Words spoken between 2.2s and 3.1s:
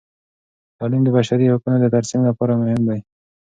لپاره مهم دی.